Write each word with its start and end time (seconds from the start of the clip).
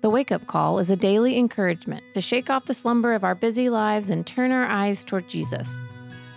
The 0.00 0.08
Wake 0.08 0.32
Up 0.32 0.46
Call 0.46 0.78
is 0.78 0.88
a 0.88 0.96
daily 0.96 1.36
encouragement 1.36 2.02
to 2.14 2.22
shake 2.22 2.48
off 2.48 2.64
the 2.64 2.72
slumber 2.72 3.12
of 3.12 3.22
our 3.22 3.34
busy 3.34 3.68
lives 3.68 4.08
and 4.08 4.26
turn 4.26 4.50
our 4.50 4.64
eyes 4.64 5.04
toward 5.04 5.28
Jesus. 5.28 5.78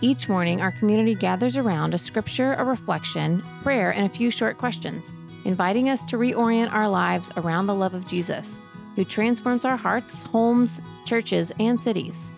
Each 0.02 0.28
morning, 0.28 0.60
our 0.60 0.72
community 0.72 1.14
gathers 1.14 1.56
around 1.56 1.94
a 1.94 1.98
scripture, 1.98 2.52
a 2.58 2.64
reflection, 2.64 3.42
prayer, 3.62 3.90
and 3.90 4.04
a 4.04 4.14
few 4.14 4.30
short 4.30 4.58
questions, 4.58 5.14
inviting 5.46 5.88
us 5.88 6.04
to 6.04 6.18
reorient 6.18 6.74
our 6.74 6.90
lives 6.90 7.30
around 7.38 7.66
the 7.66 7.74
love 7.74 7.94
of 7.94 8.06
Jesus, 8.06 8.58
who 8.96 9.04
transforms 9.04 9.64
our 9.64 9.78
hearts, 9.78 10.24
homes, 10.24 10.82
churches, 11.06 11.50
and 11.58 11.82
cities. 11.82 12.34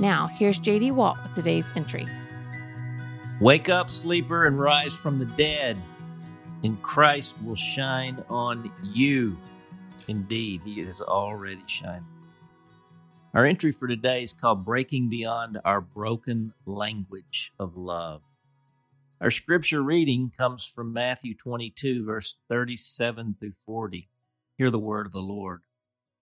Now, 0.00 0.26
here's 0.26 0.58
JD 0.58 0.92
Walt 0.92 1.18
with 1.22 1.34
today's 1.34 1.70
entry. 1.76 2.08
Wake 3.42 3.68
up, 3.68 3.90
sleeper, 3.90 4.46
and 4.46 4.58
rise 4.58 4.96
from 4.96 5.18
the 5.18 5.26
dead, 5.26 5.76
and 6.64 6.80
Christ 6.80 7.36
will 7.42 7.56
shine 7.56 8.24
on 8.30 8.72
you. 8.82 9.36
Indeed, 10.08 10.62
He 10.64 10.80
is 10.80 11.00
already 11.00 11.62
shining. 11.66 12.06
Our 13.34 13.46
entry 13.46 13.72
for 13.72 13.88
today 13.88 14.22
is 14.22 14.32
called 14.32 14.64
Breaking 14.64 15.08
Beyond 15.08 15.58
Our 15.64 15.80
Broken 15.80 16.52
Language 16.66 17.52
of 17.58 17.76
Love. 17.76 18.22
Our 19.22 19.30
scripture 19.30 19.82
reading 19.82 20.32
comes 20.36 20.66
from 20.66 20.92
Matthew 20.92 21.34
22, 21.34 22.04
verse 22.04 22.36
37 22.48 23.36
through 23.38 23.54
40. 23.64 24.08
Hear 24.58 24.70
the 24.70 24.78
word 24.78 25.06
of 25.06 25.12
the 25.12 25.20
Lord. 25.20 25.62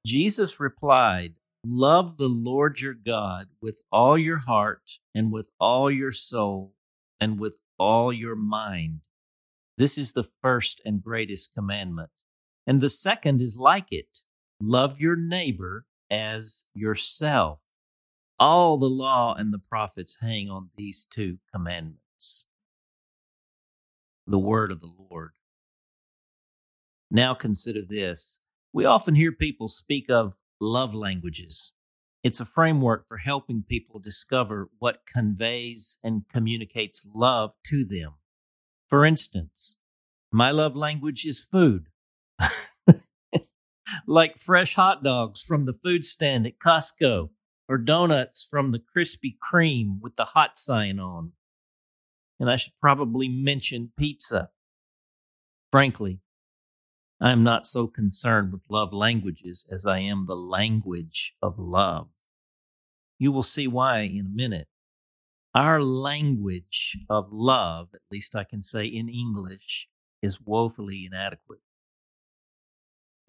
Jesus 0.07 0.61
replied, 0.61 1.35
Love 1.67 2.17
the 2.17 2.29
Lord 2.29 2.81
your 2.81 2.95
God 2.95 3.49
with 3.61 3.83
all 3.91 4.17
your 4.17 4.39
heart 4.39 4.99
and 5.15 5.33
with 5.33 5.51
all 5.59 5.91
your 5.91 6.13
soul 6.13 6.75
and 7.21 7.41
with 7.41 7.61
all 7.79 8.13
your 8.13 8.37
mind. 8.37 9.01
This 9.77 9.99
is 9.99 10.13
the 10.13 10.29
first 10.43 10.81
and 10.85 11.03
greatest 11.03 11.53
commandment. 11.55 12.11
And 12.71 12.81
the 12.81 12.89
second 12.89 13.41
is 13.41 13.59
like 13.59 13.87
it 13.91 14.21
love 14.61 15.01
your 15.01 15.17
neighbor 15.17 15.87
as 16.09 16.67
yourself. 16.73 17.59
All 18.39 18.79
the 18.79 18.87
law 18.87 19.35
and 19.35 19.53
the 19.53 19.59
prophets 19.59 20.19
hang 20.21 20.49
on 20.49 20.71
these 20.77 21.05
two 21.05 21.39
commandments. 21.53 22.45
The 24.25 24.39
word 24.39 24.71
of 24.71 24.79
the 24.79 24.93
Lord. 25.11 25.31
Now 27.11 27.35
consider 27.35 27.83
this. 27.83 28.39
We 28.73 28.85
often 28.85 29.17
hear 29.17 29.33
people 29.33 29.67
speak 29.67 30.09
of 30.09 30.37
love 30.61 30.95
languages. 30.95 31.73
It's 32.23 32.39
a 32.39 32.45
framework 32.45 33.09
for 33.09 33.17
helping 33.17 33.65
people 33.69 33.99
discover 33.99 34.71
what 34.79 35.07
conveys 35.13 35.99
and 36.05 36.23
communicates 36.33 37.05
love 37.13 37.51
to 37.65 37.85
them. 37.85 38.13
For 38.87 39.05
instance, 39.05 39.77
my 40.31 40.53
love 40.53 40.77
language 40.77 41.27
is 41.27 41.41
food 41.41 41.90
like 44.07 44.39
fresh 44.39 44.75
hot 44.75 45.03
dogs 45.03 45.43
from 45.43 45.65
the 45.65 45.73
food 45.73 46.05
stand 46.05 46.47
at 46.47 46.59
Costco 46.59 47.31
or 47.69 47.79
donuts 47.79 48.47
from 48.49 48.73
the 48.73 48.81
Krispy 48.81 49.37
Kreme 49.39 50.01
with 50.01 50.17
the 50.17 50.27
hot 50.27 50.59
sign 50.59 50.99
on. 50.99 51.33
And 52.39 52.51
I 52.51 52.57
should 52.57 52.73
probably 52.81 53.29
mention 53.29 53.93
pizza. 53.97 54.51
Frankly, 55.71 56.21
I 57.21 57.33
am 57.33 57.45
not 57.45 57.67
so 57.67 57.87
concerned 57.87 58.53
with 58.53 58.63
love 58.71 58.93
languages 58.93 59.67
as 59.71 59.87
I 59.87 59.99
am 59.99 60.27
the 60.27 60.35
language 60.35 61.35
of 61.43 61.59
love. 61.59 62.09
You 63.19 63.31
will 63.31 63.43
see 63.43 63.69
why 63.69 64.01
in 64.01 64.27
a 64.27 64.35
minute. 64.35 64.69
Our 65.55 65.83
language 65.83 66.97
of 67.11 67.29
love, 67.31 67.89
at 67.93 68.01
least 68.11 68.35
I 68.35 68.45
can 68.45 68.63
say 68.63 68.87
in 68.87 69.09
English, 69.09 69.89
is 70.23 70.41
woefully 70.41 71.05
inadequate. 71.07 71.61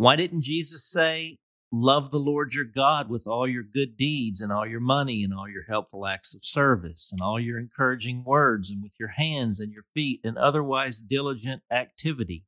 Why 0.01 0.15
didn't 0.15 0.41
Jesus 0.41 0.83
say, 0.83 1.37
Love 1.71 2.09
the 2.09 2.17
Lord 2.17 2.55
your 2.55 2.65
God 2.65 3.07
with 3.07 3.27
all 3.27 3.47
your 3.47 3.61
good 3.61 3.95
deeds 3.95 4.41
and 4.41 4.51
all 4.51 4.65
your 4.65 4.79
money 4.79 5.23
and 5.23 5.31
all 5.31 5.47
your 5.47 5.65
helpful 5.69 6.07
acts 6.07 6.33
of 6.33 6.43
service 6.43 7.11
and 7.11 7.21
all 7.21 7.39
your 7.39 7.59
encouraging 7.59 8.23
words 8.23 8.71
and 8.71 8.81
with 8.81 8.93
your 8.99 9.09
hands 9.09 9.59
and 9.59 9.71
your 9.71 9.83
feet 9.93 10.19
and 10.23 10.39
otherwise 10.39 11.01
diligent 11.01 11.61
activity? 11.71 12.45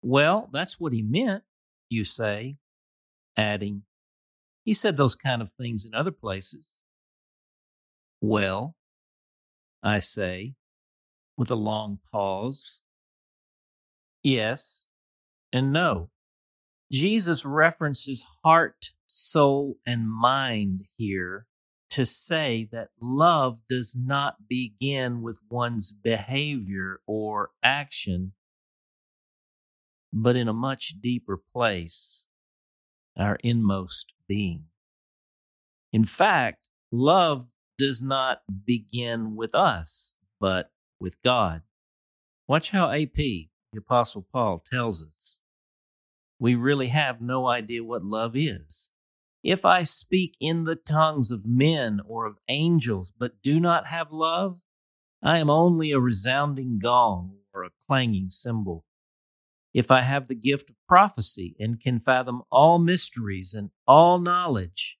Well, 0.00 0.48
that's 0.50 0.80
what 0.80 0.94
he 0.94 1.02
meant, 1.02 1.42
you 1.90 2.04
say, 2.06 2.56
adding, 3.36 3.82
He 4.64 4.72
said 4.72 4.96
those 4.96 5.14
kind 5.14 5.42
of 5.42 5.52
things 5.52 5.84
in 5.84 5.94
other 5.94 6.10
places. 6.10 6.70
Well, 8.22 8.76
I 9.82 9.98
say, 9.98 10.54
with 11.36 11.50
a 11.50 11.54
long 11.54 11.98
pause, 12.10 12.80
yes, 14.22 14.86
and 15.52 15.72
no. 15.72 16.10
Jesus 16.92 17.44
references 17.44 18.24
heart, 18.42 18.90
soul, 19.06 19.78
and 19.86 20.10
mind 20.10 20.84
here 20.96 21.46
to 21.90 22.06
say 22.06 22.68
that 22.70 22.88
love 23.00 23.60
does 23.68 23.96
not 23.96 24.48
begin 24.48 25.22
with 25.22 25.40
one's 25.50 25.92
behavior 25.92 27.00
or 27.06 27.50
action, 27.62 28.32
but 30.12 30.36
in 30.36 30.48
a 30.48 30.52
much 30.52 30.94
deeper 31.00 31.36
place, 31.52 32.26
our 33.16 33.38
inmost 33.42 34.12
being. 34.28 34.64
In 35.92 36.04
fact, 36.04 36.68
love 36.92 37.46
does 37.76 38.00
not 38.00 38.42
begin 38.64 39.34
with 39.34 39.54
us, 39.54 40.14
but 40.40 40.70
with 41.00 41.20
God. 41.22 41.62
Watch 42.46 42.70
how 42.70 42.90
AP, 42.90 43.14
the 43.16 43.78
Apostle 43.78 44.26
Paul, 44.32 44.64
tells 44.70 45.02
us 45.02 45.39
we 46.40 46.54
really 46.54 46.88
have 46.88 47.20
no 47.20 47.46
idea 47.46 47.84
what 47.84 48.02
love 48.02 48.34
is. 48.34 48.90
If 49.44 49.64
I 49.64 49.82
speak 49.82 50.36
in 50.40 50.64
the 50.64 50.74
tongues 50.74 51.30
of 51.30 51.46
men 51.46 52.00
or 52.06 52.26
of 52.26 52.38
angels, 52.48 53.12
but 53.16 53.42
do 53.42 53.60
not 53.60 53.86
have 53.86 54.10
love, 54.10 54.58
I 55.22 55.38
am 55.38 55.50
only 55.50 55.92
a 55.92 56.00
resounding 56.00 56.78
gong 56.78 57.36
or 57.52 57.62
a 57.62 57.70
clanging 57.86 58.30
cymbal. 58.30 58.86
If 59.74 59.90
I 59.90 60.00
have 60.02 60.28
the 60.28 60.34
gift 60.34 60.70
of 60.70 60.76
prophecy 60.88 61.54
and 61.60 61.80
can 61.80 62.00
fathom 62.00 62.42
all 62.50 62.78
mysteries 62.78 63.54
and 63.54 63.70
all 63.86 64.18
knowledge, 64.18 64.98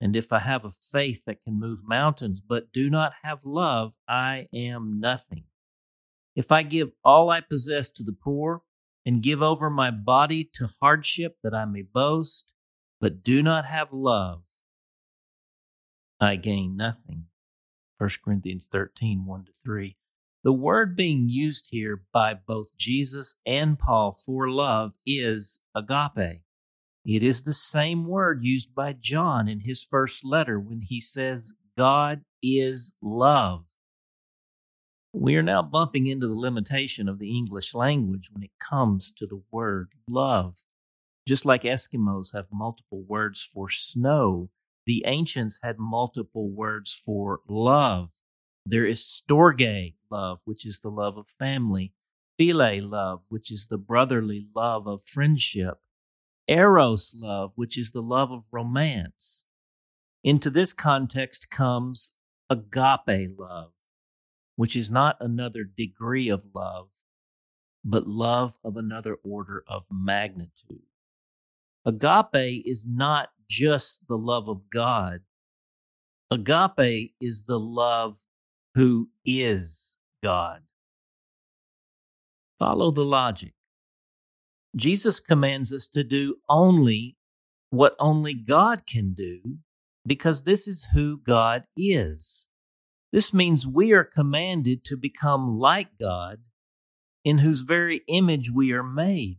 and 0.00 0.14
if 0.14 0.32
I 0.32 0.40
have 0.40 0.66
a 0.66 0.70
faith 0.70 1.22
that 1.26 1.42
can 1.42 1.58
move 1.58 1.80
mountains, 1.82 2.42
but 2.42 2.72
do 2.72 2.90
not 2.90 3.12
have 3.22 3.44
love, 3.44 3.94
I 4.06 4.48
am 4.52 5.00
nothing. 5.00 5.44
If 6.36 6.52
I 6.52 6.62
give 6.62 6.92
all 7.02 7.30
I 7.30 7.40
possess 7.40 7.88
to 7.90 8.02
the 8.02 8.12
poor 8.12 8.62
and 9.04 9.22
give 9.22 9.42
over 9.42 9.68
my 9.68 9.90
body 9.90 10.48
to 10.54 10.70
hardship 10.80 11.36
that 11.42 11.54
I 11.54 11.64
may 11.64 11.82
boast, 11.82 12.52
but 13.00 13.22
do 13.22 13.42
not 13.42 13.66
have 13.66 13.92
love, 13.92 14.42
I 16.20 16.36
gain 16.36 16.76
nothing. 16.76 17.26
1 17.98 18.10
Corinthians 18.24 18.66
13, 18.70 19.26
1 19.26 19.44
to 19.44 19.52
3. 19.64 19.96
The 20.42 20.52
word 20.52 20.96
being 20.96 21.28
used 21.28 21.68
here 21.70 22.02
by 22.12 22.34
both 22.34 22.76
Jesus 22.76 23.36
and 23.46 23.78
Paul 23.78 24.12
for 24.12 24.48
love 24.48 24.94
is 25.06 25.60
agape. 25.74 26.42
It 27.04 27.22
is 27.22 27.42
the 27.42 27.54
same 27.54 28.06
word 28.06 28.44
used 28.44 28.74
by 28.74 28.94
John 28.94 29.48
in 29.48 29.60
his 29.60 29.82
first 29.82 30.24
letter 30.24 30.58
when 30.58 30.82
he 30.82 31.00
says, 31.00 31.54
God 31.76 32.22
is 32.42 32.94
love. 33.02 33.64
We 35.16 35.36
are 35.36 35.44
now 35.44 35.62
bumping 35.62 36.08
into 36.08 36.26
the 36.26 36.34
limitation 36.34 37.08
of 37.08 37.20
the 37.20 37.30
English 37.30 37.72
language 37.72 38.30
when 38.32 38.42
it 38.42 38.50
comes 38.58 39.12
to 39.12 39.28
the 39.28 39.42
word 39.52 39.90
love. 40.10 40.64
Just 41.28 41.44
like 41.44 41.62
Eskimos 41.62 42.34
have 42.34 42.46
multiple 42.52 43.04
words 43.06 43.40
for 43.40 43.70
snow, 43.70 44.50
the 44.86 45.04
ancients 45.06 45.60
had 45.62 45.78
multiple 45.78 46.50
words 46.50 46.92
for 46.92 47.42
love. 47.48 48.10
There 48.66 48.84
is 48.84 49.02
storge 49.02 49.94
love, 50.10 50.40
which 50.46 50.66
is 50.66 50.80
the 50.80 50.90
love 50.90 51.16
of 51.16 51.28
family, 51.28 51.92
phile 52.36 52.82
love, 52.82 53.22
which 53.28 53.52
is 53.52 53.68
the 53.68 53.78
brotherly 53.78 54.48
love 54.52 54.88
of 54.88 55.04
friendship, 55.04 55.78
eros 56.48 57.14
love, 57.16 57.52
which 57.54 57.78
is 57.78 57.92
the 57.92 58.02
love 58.02 58.32
of 58.32 58.46
romance. 58.50 59.44
Into 60.24 60.50
this 60.50 60.72
context 60.72 61.50
comes 61.50 62.14
agape 62.50 63.30
love 63.38 63.73
which 64.56 64.76
is 64.76 64.90
not 64.90 65.16
another 65.20 65.64
degree 65.64 66.28
of 66.28 66.44
love, 66.54 66.88
but 67.84 68.06
love 68.06 68.58
of 68.64 68.76
another 68.76 69.16
order 69.24 69.64
of 69.66 69.84
magnitude. 69.90 70.82
Agape 71.84 72.62
is 72.64 72.86
not 72.88 73.30
just 73.48 74.06
the 74.08 74.16
love 74.16 74.48
of 74.48 74.70
God. 74.70 75.20
Agape 76.30 77.14
is 77.20 77.44
the 77.44 77.58
love 77.58 78.16
who 78.74 79.10
is 79.24 79.96
God. 80.22 80.62
Follow 82.58 82.90
the 82.90 83.04
logic. 83.04 83.52
Jesus 84.76 85.20
commands 85.20 85.72
us 85.72 85.86
to 85.88 86.02
do 86.02 86.36
only 86.48 87.16
what 87.70 87.94
only 87.98 88.34
God 88.34 88.86
can 88.86 89.12
do 89.12 89.40
because 90.06 90.42
this 90.42 90.66
is 90.66 90.88
who 90.94 91.18
God 91.18 91.64
is. 91.76 92.46
This 93.14 93.32
means 93.32 93.64
we 93.64 93.92
are 93.92 94.02
commanded 94.02 94.84
to 94.86 94.96
become 94.96 95.56
like 95.56 96.00
God, 96.00 96.38
in 97.24 97.38
whose 97.38 97.60
very 97.60 98.02
image 98.08 98.50
we 98.50 98.72
are 98.72 98.82
made. 98.82 99.38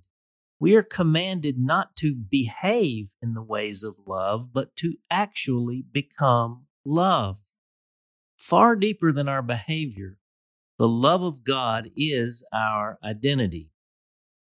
we 0.58 0.76
are 0.76 0.82
commanded 0.82 1.60
not 1.60 1.98
to 1.98 2.16
behave 2.16 3.18
in 3.22 3.34
the 3.34 3.42
ways 3.42 3.84
of 3.84 3.96
love, 4.08 4.54
but 4.54 4.78
to 4.78 4.96
actually 5.12 5.84
become 5.92 6.68
love. 6.86 7.36
Far 8.38 8.78
deeper 8.78 9.12
than 9.12 9.28
our 9.28 9.42
behavior, 9.42 10.20
the 10.78 10.88
love 10.88 11.22
of 11.22 11.44
God 11.44 11.92
is 11.98 12.46
our 12.54 12.98
identity. 13.04 13.72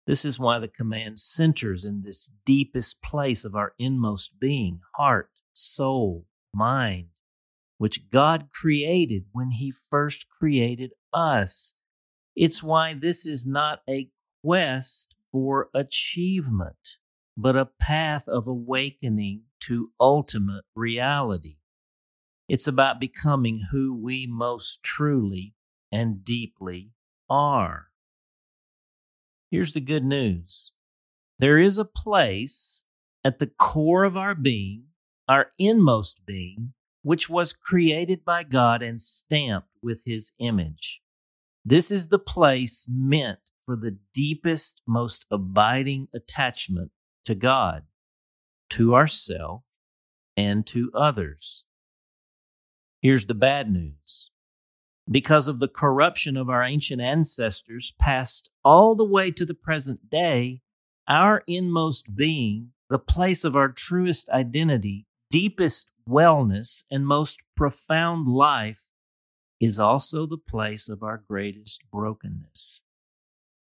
This 0.07 0.25
is 0.25 0.39
why 0.39 0.57
the 0.57 0.67
command 0.67 1.19
centers 1.19 1.85
in 1.85 2.01
this 2.01 2.31
deepest 2.43 3.03
place 3.03 3.45
of 3.45 3.53
our 3.55 3.75
inmost 3.77 4.39
being 4.39 4.79
heart, 4.95 5.29
soul, 5.53 6.25
mind, 6.55 7.09
which 7.81 8.11
God 8.11 8.49
created 8.53 9.25
when 9.31 9.49
He 9.49 9.73
first 9.89 10.29
created 10.29 10.91
us. 11.11 11.73
It's 12.35 12.61
why 12.61 12.93
this 12.93 13.25
is 13.25 13.47
not 13.47 13.79
a 13.89 14.07
quest 14.43 15.15
for 15.31 15.69
achievement, 15.73 16.97
but 17.35 17.55
a 17.55 17.65
path 17.65 18.27
of 18.27 18.45
awakening 18.45 19.45
to 19.61 19.89
ultimate 19.99 20.63
reality. 20.75 21.55
It's 22.47 22.67
about 22.67 22.99
becoming 22.99 23.65
who 23.71 23.99
we 23.99 24.27
most 24.27 24.83
truly 24.83 25.55
and 25.91 26.23
deeply 26.23 26.91
are. 27.31 27.87
Here's 29.49 29.73
the 29.73 29.81
good 29.81 30.05
news 30.05 30.71
there 31.39 31.57
is 31.57 31.79
a 31.79 31.85
place 31.85 32.83
at 33.25 33.39
the 33.39 33.47
core 33.47 34.03
of 34.03 34.15
our 34.15 34.35
being, 34.35 34.83
our 35.27 35.47
inmost 35.57 36.27
being, 36.27 36.73
which 37.03 37.29
was 37.29 37.53
created 37.53 38.23
by 38.23 38.43
God 38.43 38.81
and 38.81 39.01
stamped 39.01 39.69
with 39.81 40.01
His 40.05 40.33
image. 40.39 41.01
This 41.63 41.91
is 41.91 42.07
the 42.07 42.19
place 42.19 42.85
meant 42.89 43.39
for 43.65 43.75
the 43.75 43.97
deepest, 44.13 44.81
most 44.87 45.25
abiding 45.31 46.07
attachment 46.13 46.91
to 47.25 47.35
God, 47.35 47.83
to 48.71 48.95
ourself, 48.95 49.63
and 50.35 50.65
to 50.67 50.91
others. 50.95 51.63
Here's 53.01 53.25
the 53.25 53.33
bad 53.33 53.71
news. 53.71 54.31
Because 55.09 55.47
of 55.47 55.59
the 55.59 55.67
corruption 55.67 56.37
of 56.37 56.49
our 56.49 56.63
ancient 56.63 57.01
ancestors, 57.01 57.93
passed 57.99 58.49
all 58.63 58.95
the 58.95 59.03
way 59.03 59.31
to 59.31 59.45
the 59.45 59.53
present 59.53 60.09
day, 60.09 60.61
our 61.07 61.43
inmost 61.47 62.15
being, 62.15 62.71
the 62.89 62.99
place 62.99 63.43
of 63.43 63.55
our 63.55 63.69
truest 63.69 64.29
identity, 64.29 65.05
deepest 65.29 65.90
wellness, 66.07 66.83
and 66.89 67.05
most 67.07 67.39
profound 67.55 68.27
life, 68.27 68.87
is 69.59 69.77
also 69.79 70.25
the 70.25 70.37
place 70.37 70.89
of 70.89 71.03
our 71.03 71.17
greatest 71.17 71.83
brokenness. 71.91 72.81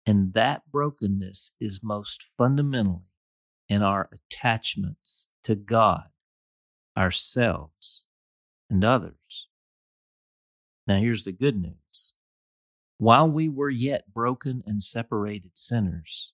And 0.06 0.34
that 0.34 0.62
brokenness 0.72 1.52
is 1.60 1.82
most 1.84 2.24
fundamentally 2.38 3.10
in 3.68 3.82
our 3.82 4.10
attachments 4.14 5.30
to 5.44 5.56
God, 5.56 6.06
ourselves, 6.98 8.06
and 8.70 8.84
others. 8.86 9.48
Now, 10.86 11.00
here's 11.00 11.26
the 11.26 11.34
good 11.34 11.62
news. 11.62 12.14
While 12.98 13.30
we 13.30 13.50
were 13.50 13.70
yet 13.70 14.14
broken 14.14 14.64
and 14.66 14.82
separated 14.82 15.58
sinners, 15.58 16.32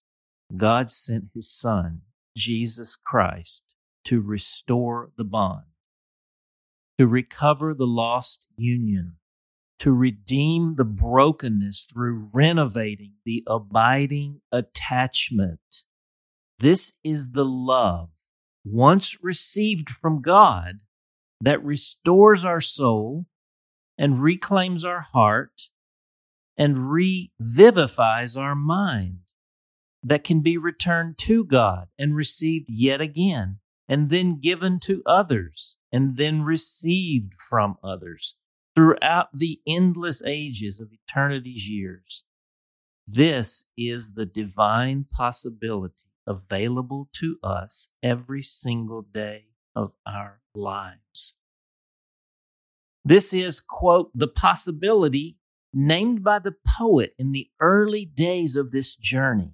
God 0.56 0.90
sent 0.92 1.30
his 1.34 1.50
Son, 1.50 2.02
Jesus 2.38 2.96
Christ, 2.96 3.74
to 4.06 4.22
restore 4.22 5.12
the 5.18 5.24
bond, 5.24 5.66
to 6.98 7.08
recover 7.08 7.74
the 7.74 7.88
lost 7.88 8.48
union 8.56 9.18
to 9.84 9.92
redeem 9.92 10.76
the 10.76 10.86
brokenness 10.86 11.90
through 11.92 12.30
renovating 12.32 13.12
the 13.26 13.44
abiding 13.46 14.40
attachment. 14.50 15.84
This 16.60 16.94
is 17.04 17.32
the 17.32 17.44
love 17.44 18.10
once 18.64 19.22
received 19.22 19.90
from 19.90 20.22
God 20.22 20.80
that 21.42 21.62
restores 21.62 22.46
our 22.46 22.62
soul 22.62 23.26
and 23.98 24.24
reclaims 24.24 24.86
our 24.86 25.02
heart 25.02 25.64
and 26.58 26.78
revivifies 26.78 28.38
our 28.38 28.56
mind 28.56 29.18
that 30.02 30.24
can 30.24 30.40
be 30.40 30.58
returned 30.58 31.18
to 31.18 31.44
God 31.44 31.90
and 32.00 32.16
received 32.16 32.70
yet 32.70 33.02
again 33.02 33.60
and 33.94 34.10
then 34.10 34.40
given 34.40 34.80
to 34.80 35.04
others 35.06 35.78
and 35.92 36.18
then 36.18 36.42
received 36.42 37.34
from 37.40 37.78
others 37.84 38.34
throughout 38.74 39.28
the 39.32 39.62
endless 39.68 40.24
ages 40.26 40.80
of 40.80 40.90
eternity's 40.92 41.70
years. 41.70 42.24
This 43.06 43.68
is 43.78 44.14
the 44.14 44.26
divine 44.26 45.06
possibility 45.12 46.10
available 46.26 47.08
to 47.20 47.38
us 47.44 47.90
every 48.02 48.42
single 48.42 49.04
day 49.04 49.50
of 49.76 49.92
our 50.08 50.42
lives. 50.56 51.36
This 53.06 53.32
is, 53.32 53.62
quote, 53.62 54.10
the 54.16 54.28
possibility 54.28 55.38
named 55.72 56.24
by 56.24 56.40
the 56.40 56.56
poet 56.80 57.14
in 57.20 57.32
the 57.32 57.52
early 57.60 58.06
days 58.06 58.56
of 58.56 58.72
this 58.72 58.96
journey 58.96 59.54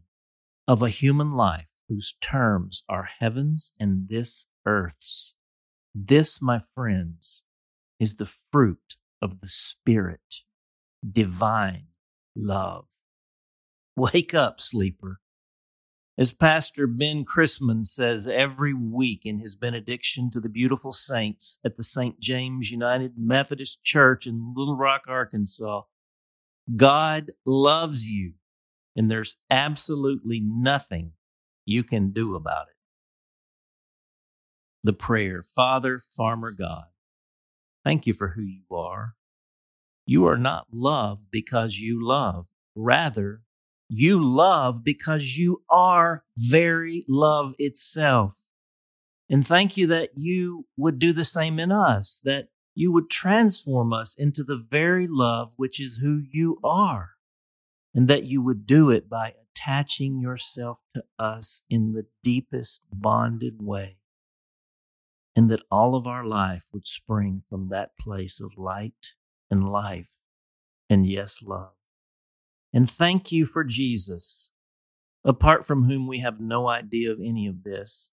of 0.65 0.81
a 0.81 0.87
human 0.87 1.33
life 1.33 1.68
whose 1.89 2.15
terms 2.21 2.83
are 2.87 3.09
heavens 3.19 3.73
and 3.79 4.07
this 4.07 4.45
earth's. 4.65 5.33
This, 5.93 6.41
my 6.41 6.61
friends, 6.75 7.43
is 7.99 8.15
the 8.15 8.29
fruit 8.51 8.95
of 9.21 9.41
the 9.41 9.47
Spirit, 9.47 10.43
divine 11.11 11.87
love. 12.35 12.85
Wake 13.97 14.33
up, 14.33 14.61
sleeper. 14.61 15.19
As 16.17 16.33
Pastor 16.33 16.85
Ben 16.85 17.25
Chrisman 17.25 17.85
says 17.85 18.27
every 18.27 18.73
week 18.73 19.21
in 19.23 19.39
his 19.39 19.55
benediction 19.55 20.29
to 20.31 20.39
the 20.39 20.49
beautiful 20.49 20.91
saints 20.91 21.59
at 21.65 21.77
the 21.77 21.83
St. 21.83 22.19
James 22.19 22.71
United 22.71 23.13
Methodist 23.17 23.83
Church 23.83 24.27
in 24.27 24.53
Little 24.55 24.75
Rock, 24.75 25.03
Arkansas, 25.07 25.83
God 26.75 27.31
loves 27.45 28.07
you, 28.07 28.33
and 28.95 29.09
there's 29.09 29.37
absolutely 29.49 30.41
nothing 30.41 31.13
you 31.69 31.83
can 31.83 32.11
do 32.11 32.35
about 32.35 32.67
it. 32.67 32.75
The 34.83 34.93
prayer 34.93 35.43
Father, 35.43 35.99
Farmer 35.99 36.51
God, 36.51 36.85
Thank 37.83 38.05
you 38.05 38.13
for 38.13 38.29
who 38.29 38.41
you 38.41 38.63
are. 38.71 39.15
You 40.05 40.25
are 40.27 40.37
not 40.37 40.67
loved 40.71 41.25
because 41.31 41.79
you 41.79 42.05
love. 42.05 42.47
Rather, 42.75 43.41
you 43.87 44.23
love 44.23 44.83
because 44.83 45.37
you 45.37 45.63
are 45.69 46.23
very 46.37 47.05
love 47.07 47.53
itself. 47.57 48.35
And 49.29 49.45
thank 49.45 49.77
you 49.77 49.87
that 49.87 50.11
you 50.15 50.65
would 50.75 50.99
do 50.99 51.13
the 51.13 51.25
same 51.25 51.59
in 51.59 51.71
us, 51.71 52.21
that 52.23 52.49
you 52.75 52.91
would 52.91 53.09
transform 53.09 53.93
us 53.93 54.15
into 54.15 54.43
the 54.43 54.63
very 54.69 55.07
love 55.09 55.53
which 55.55 55.79
is 55.79 55.97
who 55.97 56.23
you 56.31 56.59
are, 56.63 57.11
and 57.93 58.07
that 58.07 58.25
you 58.25 58.41
would 58.41 58.65
do 58.65 58.89
it 58.89 59.09
by 59.09 59.33
attaching 59.59 60.19
yourself 60.19 60.79
to 60.93 61.03
us 61.17 61.63
in 61.69 61.93
the 61.93 62.05
deepest 62.23 62.81
bonded 62.91 63.61
way 63.61 63.97
and 65.35 65.49
that 65.49 65.63
all 65.71 65.95
of 65.95 66.07
our 66.07 66.25
life 66.25 66.67
would 66.73 66.85
spring 66.85 67.41
from 67.49 67.69
that 67.69 67.91
place 67.99 68.39
of 68.39 68.57
light 68.57 69.13
and 69.49 69.69
life 69.69 70.09
and, 70.89 71.05
yes, 71.05 71.43
love. 71.43 71.73
And 72.73 72.89
thank 72.89 73.31
you 73.31 73.45
for 73.45 73.63
Jesus, 73.63 74.51
apart 75.23 75.65
from 75.65 75.85
whom 75.85 76.07
we 76.07 76.19
have 76.19 76.39
no 76.39 76.67
idea 76.67 77.11
of 77.11 77.19
any 77.19 77.47
of 77.47 77.63
this, 77.63 78.11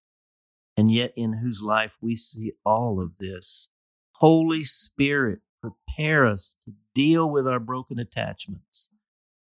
and 0.76 0.90
yet 0.90 1.12
in 1.16 1.34
whose 1.34 1.62
life 1.62 1.96
we 2.00 2.14
see 2.14 2.52
all 2.64 3.00
of 3.00 3.18
this. 3.18 3.68
Holy 4.16 4.62
Spirit, 4.62 5.40
prepare 5.60 6.26
us 6.26 6.56
to 6.64 6.72
deal 6.94 7.28
with 7.28 7.46
our 7.46 7.60
broken 7.60 7.98
attachments, 7.98 8.90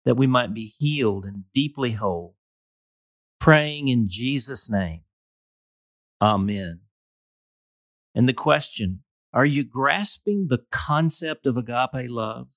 that 0.04 0.16
we 0.16 0.26
might 0.26 0.54
be 0.54 0.72
healed 0.78 1.24
and 1.24 1.44
deeply 1.54 1.92
whole. 1.92 2.36
Praying 3.38 3.88
in 3.88 4.08
Jesus' 4.08 4.68
name. 4.68 5.02
Amen. 6.20 6.80
And 8.14 8.28
the 8.28 8.34
question 8.34 9.02
are 9.32 9.46
you 9.46 9.62
grasping 9.62 10.48
the 10.48 10.64
concept 10.70 11.46
of 11.46 11.56
agape 11.56 12.10
love 12.10 12.48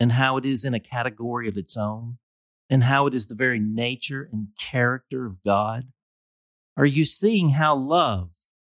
and 0.00 0.12
how 0.12 0.36
it 0.38 0.44
is 0.44 0.64
in 0.64 0.74
a 0.74 0.80
category 0.80 1.46
of 1.48 1.56
its 1.56 1.76
own 1.76 2.18
and 2.70 2.84
how 2.84 3.06
it 3.06 3.14
is 3.14 3.26
the 3.26 3.34
very 3.34 3.60
nature 3.60 4.28
and 4.32 4.48
character 4.58 5.26
of 5.26 5.42
God? 5.42 5.92
Are 6.76 6.86
you 6.86 7.04
seeing 7.04 7.50
how 7.50 7.76
love, 7.76 8.30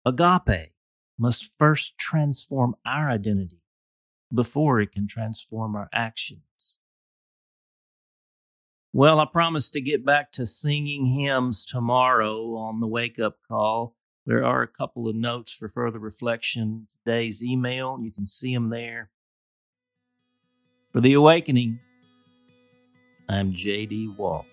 agape, 0.06 0.72
must 1.18 1.52
first 1.58 1.98
transform 1.98 2.76
our 2.86 3.10
identity 3.10 3.62
before 4.34 4.80
it 4.80 4.94
can 4.94 5.08
transform 5.08 5.76
our 5.76 5.90
actions? 5.92 6.79
Well, 8.92 9.20
I 9.20 9.26
promise 9.26 9.70
to 9.72 9.82
get 9.82 10.04
back 10.04 10.32
to 10.34 10.48
singing 10.48 11.06
hymns 11.06 11.64
tomorrow 11.64 12.56
on 12.56 12.80
the 12.80 12.88
wake 12.88 13.22
up 13.22 13.38
call. 13.48 13.96
There 14.26 14.44
are 14.44 14.64
a 14.64 14.68
couple 14.68 15.08
of 15.08 15.16
notes 15.16 15.54
for 15.54 15.70
further 15.70 16.00
reflection 16.00 16.88
today's 17.06 17.44
email. 17.44 18.00
You 18.02 18.12
can 18.12 18.26
see 18.26 18.54
them 18.54 18.70
there. 18.70 19.12
For 20.92 21.02
the 21.02 21.14
awakening, 21.14 21.80
I'm 23.30 23.54
JD 23.54 24.18
Walt. 24.18 24.48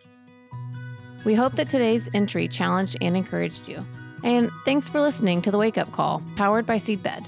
We 1.24 1.34
hope 1.34 1.54
that 1.54 1.70
today's 1.70 2.10
entry 2.12 2.46
challenged 2.46 2.98
and 3.00 3.16
encouraged 3.16 3.66
you. 3.66 3.84
And 4.22 4.50
thanks 4.66 4.88
for 4.90 5.00
listening 5.00 5.40
to 5.42 5.50
the 5.50 5.58
Wake 5.58 5.78
Up 5.78 5.92
Call, 5.92 6.22
powered 6.36 6.66
by 6.66 6.76
Seedbed. 6.76 7.26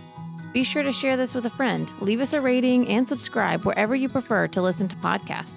Be 0.53 0.62
sure 0.62 0.83
to 0.83 0.93
share 0.93 1.17
this 1.17 1.33
with 1.33 1.47
a 1.47 1.50
friend, 1.50 1.91
leave 2.00 2.21
us 2.21 2.35
a 2.35 2.41
rating, 2.41 2.87
and 2.88 3.09
subscribe 3.09 3.65
wherever 3.65 3.95
you 3.95 4.11
prefer 4.11 4.47
to 4.49 4.61
listen 4.61 4.88
to 4.88 4.97
podcasts. 4.97 5.57